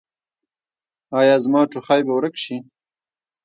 ایا 1.19 1.35
زما 1.43 1.61
ټوخی 1.71 2.01
به 2.05 2.13
ورک 2.15 2.35
شي؟ 2.43 2.55